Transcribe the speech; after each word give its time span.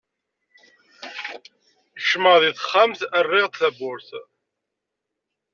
Kecmeɣ 1.97 2.35
deg 2.43 2.53
texxamt, 2.57 2.99
rriɣ-d 3.25 3.53
tawwurt. 3.59 4.09